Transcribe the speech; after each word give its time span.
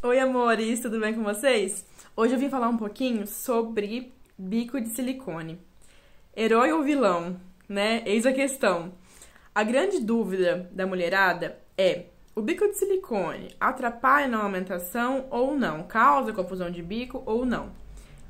Oi, 0.00 0.20
amores, 0.20 0.78
tudo 0.78 1.00
bem 1.00 1.12
com 1.12 1.24
vocês? 1.24 1.84
Hoje 2.14 2.32
eu 2.32 2.38
vim 2.38 2.48
falar 2.48 2.68
um 2.68 2.76
pouquinho 2.76 3.26
sobre 3.26 4.12
bico 4.38 4.80
de 4.80 4.90
silicone. 4.90 5.58
Herói 6.36 6.70
ou 6.70 6.84
vilão, 6.84 7.40
né? 7.68 8.04
Eis 8.06 8.24
a 8.24 8.32
questão. 8.32 8.92
A 9.52 9.64
grande 9.64 9.98
dúvida 9.98 10.70
da 10.70 10.86
mulherada 10.86 11.58
é: 11.76 12.04
o 12.32 12.40
bico 12.40 12.68
de 12.68 12.78
silicone 12.78 13.56
atrapalha 13.58 14.28
na 14.28 14.38
amamentação 14.38 15.26
ou 15.32 15.58
não? 15.58 15.82
Causa 15.82 16.32
confusão 16.32 16.70
de 16.70 16.80
bico 16.80 17.20
ou 17.26 17.44
não? 17.44 17.72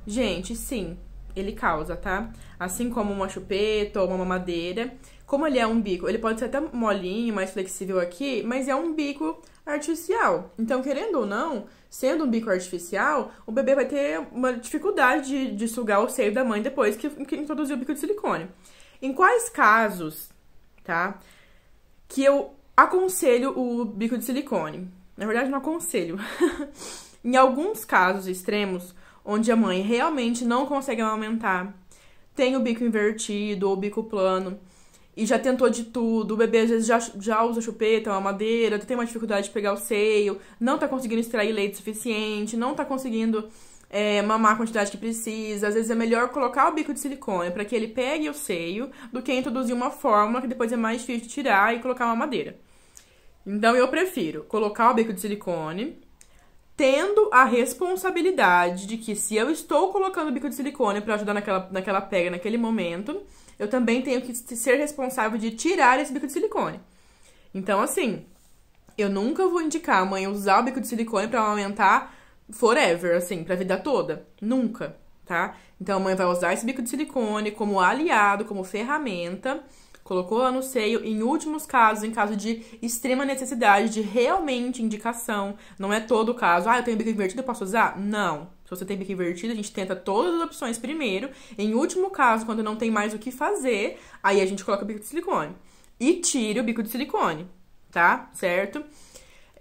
Gente, 0.06 0.56
sim, 0.56 0.96
ele 1.38 1.52
causa, 1.52 1.96
tá? 1.96 2.30
Assim 2.58 2.90
como 2.90 3.12
uma 3.12 3.28
chupeta 3.28 4.00
ou 4.00 4.08
uma 4.08 4.18
mamadeira. 4.18 4.94
Como 5.26 5.46
ele 5.46 5.58
é 5.58 5.66
um 5.66 5.80
bico, 5.80 6.08
ele 6.08 6.18
pode 6.18 6.38
ser 6.38 6.46
até 6.46 6.58
molinho, 6.58 7.34
mais 7.34 7.50
flexível 7.50 8.00
aqui, 8.00 8.42
mas 8.42 8.66
é 8.66 8.74
um 8.74 8.94
bico 8.94 9.40
artificial. 9.66 10.54
Então, 10.58 10.82
querendo 10.82 11.20
ou 11.20 11.26
não, 11.26 11.66
sendo 11.90 12.24
um 12.24 12.30
bico 12.30 12.48
artificial, 12.48 13.30
o 13.46 13.52
bebê 13.52 13.74
vai 13.74 13.84
ter 13.84 14.20
uma 14.32 14.54
dificuldade 14.54 15.28
de, 15.28 15.54
de 15.54 15.68
sugar 15.68 16.02
o 16.02 16.08
seio 16.08 16.32
da 16.32 16.44
mãe 16.44 16.62
depois 16.62 16.96
que, 16.96 17.10
que 17.10 17.36
introduziu 17.36 17.76
o 17.76 17.78
bico 17.78 17.92
de 17.92 18.00
silicone. 18.00 18.48
Em 19.02 19.12
quais 19.12 19.50
casos, 19.50 20.30
tá? 20.82 21.18
Que 22.08 22.24
eu 22.24 22.54
aconselho 22.76 23.58
o 23.58 23.84
bico 23.84 24.16
de 24.16 24.24
silicone? 24.24 24.90
Na 25.16 25.26
verdade, 25.26 25.50
não 25.50 25.58
aconselho. 25.58 26.18
em 27.22 27.36
alguns 27.36 27.84
casos 27.84 28.26
extremos, 28.26 28.94
onde 29.30 29.52
a 29.52 29.56
mãe 29.56 29.82
realmente 29.82 30.42
não 30.42 30.64
consegue 30.64 31.02
amamentar, 31.02 31.74
tem 32.34 32.56
o 32.56 32.60
bico 32.60 32.82
invertido 32.82 33.68
ou 33.68 33.76
bico 33.76 34.02
plano, 34.02 34.58
e 35.14 35.26
já 35.26 35.38
tentou 35.38 35.68
de 35.68 35.84
tudo, 35.84 36.32
o 36.32 36.36
bebê 36.36 36.60
às 36.60 36.70
vezes 36.70 36.86
já, 36.86 36.98
já 36.98 37.42
usa 37.42 37.60
chupeta, 37.60 38.10
uma 38.10 38.20
madeira, 38.20 38.78
tem 38.78 38.96
uma 38.96 39.04
dificuldade 39.04 39.48
de 39.48 39.52
pegar 39.52 39.74
o 39.74 39.76
seio, 39.76 40.38
não 40.58 40.78
tá 40.78 40.88
conseguindo 40.88 41.20
extrair 41.20 41.52
leite 41.52 41.76
suficiente, 41.76 42.56
não 42.56 42.74
tá 42.74 42.86
conseguindo 42.86 43.50
é, 43.90 44.22
mamar 44.22 44.52
a 44.52 44.56
quantidade 44.56 44.90
que 44.90 44.96
precisa. 44.96 45.68
Às 45.68 45.74
vezes 45.74 45.90
é 45.90 45.94
melhor 45.94 46.28
colocar 46.28 46.68
o 46.68 46.72
bico 46.72 46.94
de 46.94 47.00
silicone 47.00 47.50
para 47.50 47.64
que 47.64 47.74
ele 47.74 47.88
pegue 47.88 48.30
o 48.30 48.34
seio 48.34 48.90
do 49.12 49.20
que 49.20 49.34
introduzir 49.34 49.74
uma 49.74 49.90
fórmula 49.90 50.40
que 50.40 50.46
depois 50.46 50.72
é 50.72 50.76
mais 50.76 51.00
difícil 51.00 51.26
de 51.26 51.34
tirar 51.34 51.74
e 51.74 51.80
colocar 51.80 52.06
uma 52.06 52.16
madeira. 52.16 52.56
Então 53.44 53.74
eu 53.74 53.88
prefiro 53.88 54.44
colocar 54.44 54.90
o 54.90 54.94
bico 54.94 55.12
de 55.12 55.20
silicone, 55.20 55.98
tendo 56.78 57.28
a 57.32 57.44
responsabilidade 57.44 58.86
de 58.86 58.96
que 58.96 59.16
se 59.16 59.34
eu 59.34 59.50
estou 59.50 59.92
colocando 59.92 60.28
o 60.28 60.32
bico 60.32 60.48
de 60.48 60.54
silicone 60.54 61.00
para 61.00 61.16
ajudar 61.16 61.34
naquela, 61.34 61.68
naquela 61.72 62.00
pega 62.00 62.30
naquele 62.30 62.56
momento, 62.56 63.20
eu 63.58 63.68
também 63.68 64.00
tenho 64.00 64.22
que 64.22 64.32
ser 64.32 64.76
responsável 64.76 65.36
de 65.36 65.50
tirar 65.50 65.98
esse 65.98 66.12
bico 66.12 66.28
de 66.28 66.32
silicone. 66.32 66.78
Então, 67.52 67.80
assim, 67.80 68.24
eu 68.96 69.10
nunca 69.10 69.44
vou 69.48 69.60
indicar 69.60 70.00
a 70.00 70.04
mãe 70.04 70.28
usar 70.28 70.60
o 70.60 70.62
bico 70.62 70.80
de 70.80 70.86
silicone 70.86 71.26
para 71.26 71.40
aumentar 71.40 72.14
forever, 72.48 73.16
assim, 73.16 73.42
pra 73.42 73.56
vida 73.56 73.76
toda. 73.76 74.24
Nunca, 74.40 74.96
tá? 75.26 75.56
Então, 75.80 75.96
a 75.96 76.00
mãe 76.00 76.14
vai 76.14 76.26
usar 76.26 76.52
esse 76.52 76.64
bico 76.64 76.80
de 76.80 76.90
silicone 76.90 77.50
como 77.50 77.80
aliado, 77.80 78.44
como 78.44 78.62
ferramenta 78.62 79.64
colocou 80.08 80.50
no 80.50 80.62
seio, 80.62 81.04
em 81.04 81.22
últimos 81.22 81.66
casos, 81.66 82.02
em 82.02 82.10
caso 82.10 82.34
de 82.34 82.64
extrema 82.80 83.26
necessidade 83.26 83.90
de 83.90 84.00
realmente 84.00 84.82
indicação. 84.82 85.54
Não 85.78 85.92
é 85.92 86.00
todo 86.00 86.30
o 86.30 86.34
caso, 86.34 86.66
ah, 86.66 86.78
eu 86.78 86.82
tenho 86.82 86.96
bico 86.96 87.10
invertido, 87.10 87.42
eu 87.42 87.44
posso 87.44 87.62
usar? 87.62 88.00
Não. 88.00 88.48
Se 88.64 88.70
você 88.70 88.86
tem 88.86 88.96
bico 88.96 89.12
invertido, 89.12 89.52
a 89.52 89.56
gente 89.56 89.70
tenta 89.70 89.94
todas 89.94 90.34
as 90.34 90.40
opções 90.40 90.78
primeiro. 90.78 91.28
Em 91.58 91.74
último 91.74 92.08
caso, 92.08 92.46
quando 92.46 92.62
não 92.62 92.74
tem 92.74 92.90
mais 92.90 93.12
o 93.12 93.18
que 93.18 93.30
fazer, 93.30 94.00
aí 94.22 94.40
a 94.40 94.46
gente 94.46 94.64
coloca 94.64 94.82
o 94.82 94.86
bico 94.86 95.00
de 95.00 95.04
silicone. 95.04 95.54
E 96.00 96.14
tire 96.14 96.58
o 96.58 96.64
bico 96.64 96.82
de 96.82 96.88
silicone, 96.88 97.46
tá? 97.90 98.30
Certo? 98.32 98.82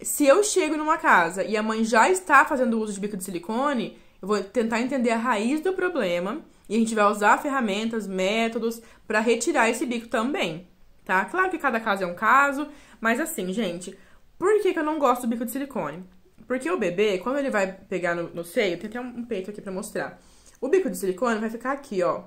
Se 0.01 0.25
eu 0.25 0.41
chego 0.45 0.77
numa 0.77 0.97
casa 0.97 1.43
e 1.43 1.57
a 1.57 1.63
mãe 1.63 1.83
já 1.83 2.09
está 2.09 2.45
fazendo 2.45 2.79
uso 2.79 2.93
de 2.93 3.01
bico 3.01 3.17
de 3.17 3.23
silicone, 3.25 3.97
eu 4.21 4.27
vou 4.29 4.41
tentar 4.41 4.79
entender 4.79 5.11
a 5.11 5.17
raiz 5.17 5.59
do 5.59 5.73
problema 5.73 6.41
e 6.69 6.75
a 6.75 6.79
gente 6.79 6.95
vai 6.95 7.05
usar 7.05 7.37
ferramentas, 7.37 8.07
métodos 8.07 8.81
para 9.07 9.19
retirar 9.19 9.69
esse 9.69 9.85
bico 9.85 10.07
também, 10.07 10.67
tá? 11.05 11.25
Claro 11.25 11.49
que 11.49 11.57
cada 11.57 11.79
caso 11.79 12.03
é 12.03 12.07
um 12.07 12.15
caso, 12.15 12.67
mas 12.99 13.19
assim, 13.19 13.51
gente, 13.53 13.97
por 14.37 14.61
que, 14.61 14.73
que 14.73 14.79
eu 14.79 14.83
não 14.83 14.99
gosto 14.99 15.21
do 15.21 15.27
bico 15.27 15.45
de 15.45 15.51
silicone? 15.51 16.03
Porque 16.45 16.69
o 16.69 16.77
bebê, 16.77 17.17
quando 17.17 17.39
ele 17.39 17.49
vai 17.49 17.71
pegar 17.71 18.15
no, 18.15 18.29
no 18.29 18.43
seio, 18.43 18.77
tem 18.77 18.89
até 18.89 19.01
um, 19.01 19.19
um 19.19 19.25
peito 19.25 19.49
aqui 19.49 19.61
pra 19.61 19.71
mostrar. 19.71 20.19
O 20.59 20.69
bico 20.69 20.89
de 20.89 20.97
silicone 20.97 21.39
vai 21.39 21.49
ficar 21.49 21.71
aqui, 21.71 22.01
ó, 22.03 22.23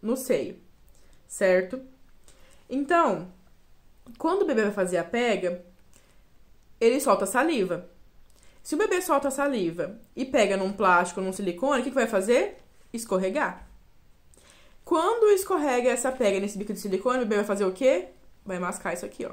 no 0.00 0.16
seio, 0.16 0.56
certo? 1.26 1.80
Então, 2.68 3.32
quando 4.18 4.42
o 4.42 4.46
bebê 4.46 4.62
vai 4.62 4.72
fazer 4.72 4.98
a 4.98 5.04
pega, 5.04 5.64
ele 6.80 7.00
solta 7.00 7.26
saliva. 7.26 7.88
Se 8.62 8.74
o 8.74 8.78
bebê 8.78 9.00
solta 9.00 9.30
saliva 9.30 10.00
e 10.14 10.24
pega 10.24 10.56
num 10.56 10.72
plástico, 10.72 11.20
num 11.20 11.32
silicone, 11.32 11.80
o 11.80 11.84
que, 11.84 11.90
que 11.90 11.94
vai 11.94 12.06
fazer? 12.06 12.58
Escorregar. 12.92 13.68
Quando 14.86 15.32
escorrega 15.32 15.90
essa 15.90 16.12
pega 16.12 16.38
nesse 16.38 16.56
bico 16.56 16.72
de 16.72 16.78
silicone, 16.78 17.18
o 17.18 17.22
bebê 17.22 17.34
vai 17.38 17.44
fazer 17.44 17.64
o 17.64 17.72
quê? 17.72 18.06
Vai 18.44 18.60
mascar 18.60 18.94
isso 18.94 19.04
aqui, 19.04 19.26
ó. 19.26 19.32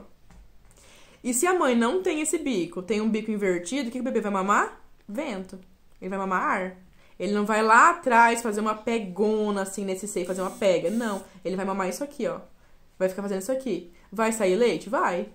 E 1.24 1.31
se 1.31 1.46
a 1.46 1.53
mãe 1.53 1.75
não 1.75 2.02
tem 2.02 2.22
esse 2.22 2.40
bico, 2.40 2.81
tem 2.81 3.00
um 3.00 3.08
bico 3.08 3.30
invertido, 3.30 3.88
o 3.88 3.92
que 3.92 4.00
o 4.00 4.03
bebê 4.03 4.19
vai 4.19 4.31
mamar? 4.31 4.81
Vento. 5.08 5.59
Ele 6.02 6.09
vai 6.09 6.18
mamar 6.18 6.42
ar. 6.42 6.78
Ele 7.19 7.34
não 7.34 7.46
vai 7.46 7.62
lá 7.62 7.92
atrás 7.92 8.42
fazer 8.42 8.62
uma 8.62 8.74
pegona 8.74 9.62
assim 9.62 9.86
nesse 9.86 10.08
seio, 10.08 10.25
fazer 10.25 10.42
uma 10.42 10.50
pega. 10.50 10.90
Não. 10.90 11.24
Ele 11.46 11.56
vai 11.56 11.66
mamar 11.66 11.88
isso 11.88 12.03
aqui, 12.03 12.25
ó. 12.25 12.40
Vai 12.97 13.08
ficar 13.08 13.22
fazendo 13.22 13.42
isso 13.42 13.52
aqui. 13.52 13.94
Vai 14.12 14.31
sair 14.31 14.56
leite? 14.56 14.90
Vai. 14.90 15.30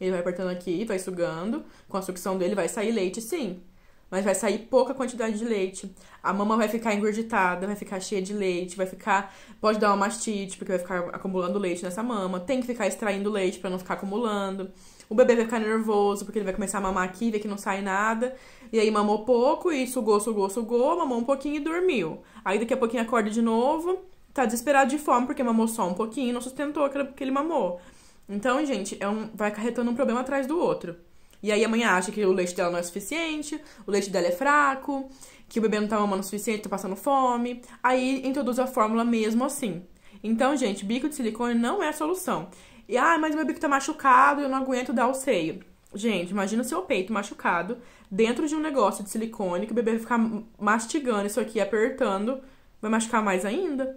Ele 0.00 0.10
vai 0.10 0.20
apertando 0.20 0.48
aqui, 0.48 0.86
vai 0.86 0.98
sugando. 0.98 1.66
Com 1.86 1.98
a 1.98 2.02
sucção 2.02 2.38
dele 2.38 2.54
vai 2.54 2.66
sair 2.66 2.92
leite, 2.92 3.20
sim 3.20 3.62
mas 4.10 4.24
vai 4.24 4.34
sair 4.34 4.58
pouca 4.58 4.92
quantidade 4.92 5.38
de 5.38 5.44
leite. 5.44 5.94
A 6.22 6.32
mama 6.32 6.56
vai 6.56 6.68
ficar 6.68 6.94
engorditada, 6.94 7.66
vai 7.66 7.76
ficar 7.76 8.00
cheia 8.00 8.20
de 8.20 8.32
leite, 8.32 8.76
vai 8.76 8.86
ficar. 8.86 9.34
Pode 9.60 9.78
dar 9.78 9.90
uma 9.90 9.96
mastite, 9.96 10.58
porque 10.58 10.72
vai 10.72 10.78
ficar 10.78 11.08
acumulando 11.10 11.58
leite 11.58 11.82
nessa 11.82 12.02
mama. 12.02 12.40
Tem 12.40 12.60
que 12.60 12.66
ficar 12.66 12.86
extraindo 12.86 13.30
leite 13.30 13.58
para 13.58 13.70
não 13.70 13.78
ficar 13.78 13.94
acumulando. 13.94 14.70
O 15.08 15.14
bebê 15.14 15.34
vai 15.36 15.44
ficar 15.44 15.58
nervoso, 15.58 16.24
porque 16.24 16.38
ele 16.38 16.44
vai 16.44 16.54
começar 16.54 16.78
a 16.78 16.80
mamar 16.80 17.04
aqui, 17.04 17.30
ver 17.30 17.38
que 17.38 17.48
não 17.48 17.58
sai 17.58 17.82
nada. 17.82 18.34
E 18.72 18.78
aí 18.78 18.90
mamou 18.90 19.24
pouco 19.24 19.72
e 19.72 19.86
sugou, 19.86 20.20
sugou, 20.20 20.50
sugou, 20.50 20.96
mamou 20.96 21.18
um 21.18 21.24
pouquinho 21.24 21.56
e 21.56 21.60
dormiu. 21.60 22.22
Aí 22.44 22.58
daqui 22.58 22.74
a 22.74 22.76
pouquinho 22.76 23.02
acorda 23.02 23.30
de 23.30 23.42
novo, 23.42 23.98
tá 24.34 24.44
desesperado 24.44 24.90
de 24.90 24.98
fome, 24.98 25.26
porque 25.26 25.42
mamou 25.42 25.66
só 25.66 25.88
um 25.88 25.94
pouquinho 25.94 26.34
não 26.34 26.40
sustentou 26.40 26.84
aquilo 26.84 27.12
que 27.12 27.24
ele 27.24 27.32
mamou. 27.32 27.80
Então, 28.28 28.64
gente, 28.64 28.96
é 29.00 29.08
um, 29.08 29.28
vai 29.34 29.48
acarretando 29.48 29.90
um 29.90 29.94
problema 29.94 30.20
atrás 30.20 30.46
do 30.46 30.56
outro. 30.58 30.96
E 31.42 31.50
aí 31.50 31.64
a 31.64 31.68
mãe 31.68 31.84
acha 31.84 32.12
que 32.12 32.24
o 32.24 32.32
leite 32.32 32.54
dela 32.54 32.70
não 32.70 32.78
é 32.78 32.82
suficiente, 32.82 33.60
o 33.86 33.90
leite 33.90 34.10
dela 34.10 34.26
é 34.26 34.30
fraco, 34.32 35.10
que 35.48 35.58
o 35.58 35.62
bebê 35.62 35.80
não 35.80 35.88
tá 35.88 35.98
mamando 35.98 36.20
o 36.20 36.24
suficiente, 36.24 36.62
tá 36.62 36.68
passando 36.68 36.96
fome. 36.96 37.62
Aí 37.82 38.26
introduz 38.26 38.58
a 38.58 38.66
fórmula 38.66 39.04
mesmo 39.04 39.44
assim. 39.44 39.82
Então, 40.22 40.56
gente, 40.56 40.84
bico 40.84 41.08
de 41.08 41.14
silicone 41.14 41.54
não 41.54 41.82
é 41.82 41.88
a 41.88 41.92
solução. 41.92 42.48
E, 42.88 42.96
ah, 42.96 43.16
mas 43.18 43.34
meu 43.34 43.46
bico 43.46 43.60
tá 43.60 43.68
machucado, 43.68 44.40
eu 44.40 44.48
não 44.48 44.58
aguento 44.58 44.92
dar 44.92 45.08
o 45.08 45.14
seio. 45.14 45.60
Gente, 45.94 46.30
imagina 46.30 46.62
o 46.62 46.64
seu 46.64 46.82
peito 46.82 47.12
machucado 47.12 47.78
dentro 48.10 48.46
de 48.46 48.54
um 48.54 48.60
negócio 48.60 49.02
de 49.02 49.10
silicone 49.10 49.66
que 49.66 49.72
o 49.72 49.74
bebê 49.74 49.92
vai 49.92 50.00
ficar 50.00 50.18
mastigando 50.58 51.26
isso 51.26 51.40
aqui, 51.40 51.60
apertando, 51.60 52.40
vai 52.80 52.90
machucar 52.90 53.22
mais 53.22 53.44
ainda. 53.44 53.96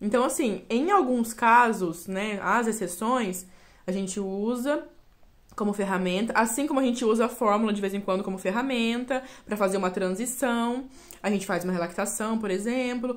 Então, 0.00 0.24
assim, 0.24 0.64
em 0.70 0.90
alguns 0.90 1.32
casos, 1.32 2.06
né, 2.06 2.38
as 2.42 2.66
exceções, 2.66 3.46
a 3.86 3.92
gente 3.92 4.18
usa 4.20 4.86
como 5.56 5.72
ferramenta, 5.72 6.32
assim 6.34 6.66
como 6.66 6.80
a 6.80 6.82
gente 6.82 7.04
usa 7.04 7.26
a 7.26 7.28
fórmula 7.28 7.72
de 7.72 7.80
vez 7.80 7.94
em 7.94 8.00
quando 8.00 8.24
como 8.24 8.38
ferramenta 8.38 9.22
para 9.46 9.56
fazer 9.56 9.76
uma 9.76 9.90
transição. 9.90 10.84
A 11.22 11.30
gente 11.30 11.46
faz 11.46 11.64
uma 11.64 11.72
relactação, 11.72 12.38
por 12.38 12.50
exemplo. 12.50 13.16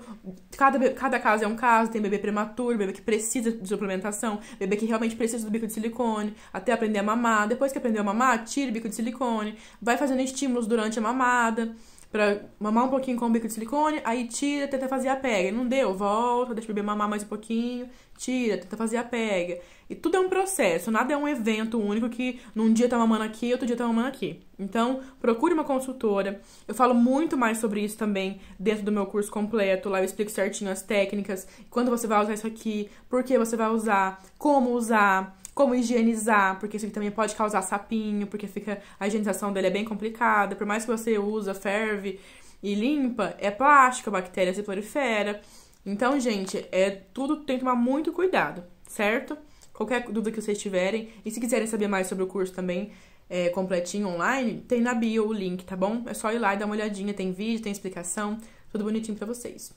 Cada, 0.55 0.89
cada 0.91 1.19
caso 1.19 1.43
é 1.43 1.47
um 1.47 1.55
caso, 1.55 1.91
tem 1.91 2.01
bebê 2.01 2.17
prematuro, 2.17 2.77
bebê 2.77 2.93
que 2.93 3.01
precisa 3.01 3.51
de 3.51 3.67
suplementação, 3.67 4.39
bebê 4.57 4.77
que 4.77 4.85
realmente 4.85 5.15
precisa 5.15 5.43
do 5.45 5.51
bico 5.51 5.67
de 5.67 5.73
silicone, 5.73 6.33
até 6.53 6.71
aprender 6.71 6.99
a 6.99 7.03
mamar. 7.03 7.47
Depois 7.47 7.71
que 7.71 7.77
aprendeu 7.77 8.01
a 8.01 8.05
mamar, 8.05 8.45
tira 8.45 8.69
o 8.69 8.73
bico 8.73 8.87
de 8.87 8.95
silicone, 8.95 9.57
vai 9.81 9.97
fazendo 9.97 10.21
estímulos 10.21 10.67
durante 10.67 10.99
a 10.99 11.01
mamada 11.01 11.75
pra 12.11 12.41
mamar 12.59 12.85
um 12.85 12.89
pouquinho 12.89 13.17
com 13.17 13.25
o 13.25 13.29
bico 13.29 13.47
de 13.47 13.53
silicone, 13.53 14.01
aí 14.03 14.27
tira, 14.27 14.67
tenta 14.67 14.87
fazer 14.87 15.09
a 15.09 15.15
pega. 15.15 15.51
Não 15.51 15.67
deu, 15.67 15.93
volta, 15.93 16.53
deixa 16.53 16.71
o 16.71 16.73
bebê 16.73 16.85
mamar 16.85 17.09
mais 17.09 17.23
um 17.23 17.27
pouquinho, 17.27 17.89
tira, 18.17 18.57
tenta 18.57 18.77
fazer 18.77 18.97
a 18.97 19.03
pega. 19.03 19.59
E 19.89 19.95
tudo 19.95 20.17
é 20.17 20.19
um 20.19 20.27
processo, 20.27 20.91
nada 20.91 21.13
é 21.13 21.17
um 21.17 21.27
evento 21.27 21.79
único 21.79 22.09
que 22.09 22.39
num 22.53 22.73
dia 22.73 22.89
tá 22.89 22.97
mamando 22.97 23.23
aqui, 23.23 23.51
outro 23.51 23.65
dia 23.65 23.75
tá 23.75 23.87
mamando 23.87 24.07
aqui. 24.07 24.41
Então, 24.59 25.01
procure 25.21 25.53
uma 25.53 25.63
consultora. 25.63 26.41
Eu 26.67 26.73
falo 26.73 26.93
muito 26.93 27.37
mais 27.37 27.59
sobre 27.59 27.81
isso 27.81 27.97
também 27.97 28.39
dentro 28.59 28.83
do 28.83 28.91
meu 28.91 29.05
curso 29.05 29.31
completo. 29.31 29.87
Lá 29.87 29.99
eu 29.99 30.05
explico 30.05 30.31
certinho 30.31 30.71
as 30.71 30.81
técnicas, 30.81 31.47
quando 31.69 31.89
você 31.89 32.07
vai 32.07 32.21
usar 32.21 32.33
isso 32.33 32.47
aqui, 32.47 32.89
por 33.09 33.23
que 33.23 33.37
você 33.37 33.55
vai 33.55 33.69
usar, 33.69 34.21
como 34.37 34.71
usar 34.71 35.37
como 35.57 35.73
higienizar, 35.73 36.59
porque 36.59 36.77
isso 36.77 36.85
aqui 36.85 36.93
também 36.93 37.09
pode 37.09 37.35
causar 37.35 37.63
sapinho, 37.63 38.27
porque 38.27 38.47
fica 38.47 38.79
a 38.99 39.07
higienização 39.07 39.51
dele 39.51 39.67
é 39.67 39.71
bem 39.71 39.83
complicada. 39.83 40.55
Por 40.55 40.67
mais 40.67 40.85
que 40.85 40.91
você 40.91 41.17
usa, 41.17 41.55
ferve 41.55 42.19
e 42.61 42.75
limpa, 42.75 43.35
é 43.39 43.49
plástico, 43.49 44.09
a 44.09 44.13
bactéria 44.13 44.53
se 44.53 44.61
prolifera. 44.61 45.41
Então, 45.83 46.19
gente, 46.19 46.63
é 46.71 46.91
tudo 46.91 47.37
tem 47.37 47.57
que 47.57 47.65
tomar 47.65 47.75
muito 47.75 48.13
cuidado, 48.13 48.63
certo? 48.87 49.35
Qualquer 49.73 50.03
dúvida 50.03 50.31
que 50.31 50.41
vocês 50.41 50.59
tiverem, 50.59 51.09
e 51.25 51.31
se 51.31 51.39
quiserem 51.39 51.65
saber 51.65 51.87
mais 51.87 52.07
sobre 52.07 52.23
o 52.23 52.27
curso 52.27 52.53
também, 52.53 52.91
é, 53.29 53.49
completinho 53.49 54.07
online, 54.07 54.61
tem 54.67 54.79
na 54.79 54.93
bio 54.93 55.27
o 55.27 55.33
link, 55.33 55.65
tá 55.65 55.75
bom? 55.75 56.03
É 56.05 56.13
só 56.13 56.31
ir 56.31 56.39
lá 56.39 56.53
e 56.53 56.57
dar 56.57 56.65
uma 56.65 56.75
olhadinha, 56.75 57.13
tem 57.13 57.31
vídeo, 57.31 57.63
tem 57.63 57.71
explicação, 57.71 58.37
tudo 58.71 58.83
bonitinho 58.83 59.17
pra 59.17 59.25
vocês. 59.25 59.73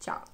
Tchau! 0.00 0.33